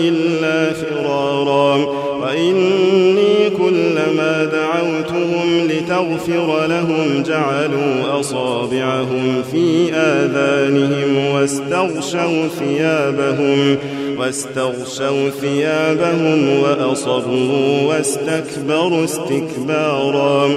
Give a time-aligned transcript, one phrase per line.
[0.00, 1.76] إلا فرارا.
[2.22, 13.76] وإني كلما دعوتهم لتغفر لهم جعلوا أصابعهم في آذانهم واستغشوا ثيابهم
[14.18, 20.48] واستغشوا ثيابهم وأصروا واستكبروا استكبارا.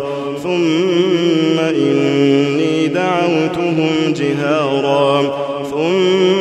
[0.44, 5.22] ثم إني دعوتهم جهارا.
[5.72, 6.41] ثم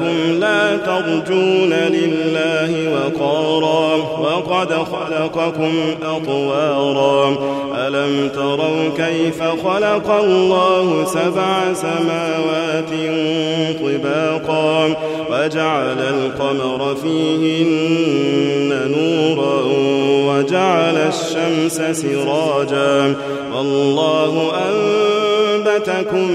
[0.00, 7.36] لكم لا ترجون لله وقارا وقد خلقكم أطوارا.
[7.74, 12.90] ألم تروا كيف خلق الله سبع سماوات
[13.80, 14.86] طباقا
[15.30, 19.62] وجعل القمر فيهن نورا
[20.50, 23.14] وجعل الشمس سراجا.
[23.56, 26.28] والله أنبتكم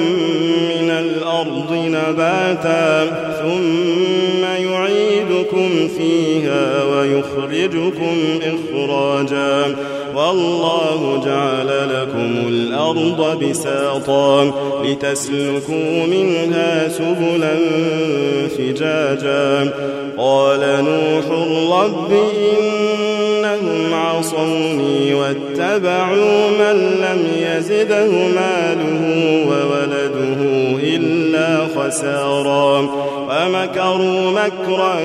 [0.69, 3.05] من الأرض نباتا
[3.41, 9.75] ثم يعيدكم فيها ويخرجكم إخراجا.
[10.15, 14.51] والله جعل لكم الأرض بساطا
[14.83, 17.55] لتسلكوا منها سبلا
[18.57, 19.73] فجاجا.
[20.17, 21.25] قال نوح
[21.79, 22.11] رب
[23.65, 30.41] إنهم عصوني واتبعوا من لم يزده ماله وولده
[30.83, 32.89] إلا خسارا
[33.29, 34.95] ومكروا مكرا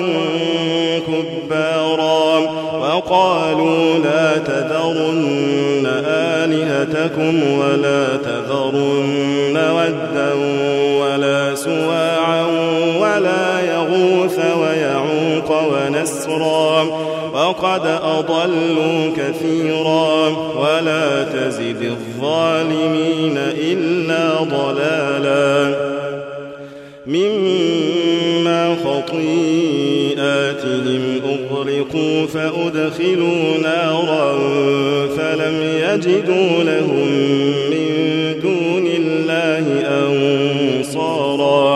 [1.07, 2.41] كبارا
[2.81, 10.35] وقالوا لا تذرن آلهتكم ولا تذرن ودا
[16.01, 16.83] ونسرا
[17.35, 25.91] وقد أضلوا كثيرا ولا تزد الظالمين إلا ضلالا.
[27.07, 29.41] مما خطيئاتهم
[31.25, 34.39] أغرقوا فأدخلوا نارا
[35.17, 37.70] فلم يجدوا لهم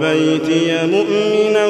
[0.00, 1.66] بيتي مؤمنا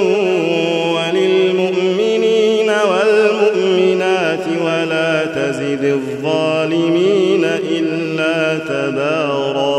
[0.94, 9.72] وللمؤمنين والمؤمنات ولا تزد الظالمين إلا تباراً.